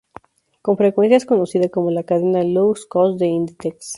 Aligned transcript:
Con 0.63 0.77
frecuencia 0.77 1.15
es 1.17 1.27
conocida 1.27 1.69
como 1.69 1.91
la 1.91 2.01
cadena 2.01 2.41
"low 2.43 2.73
cost" 2.89 3.19
de 3.19 3.27
Inditex. 3.27 3.89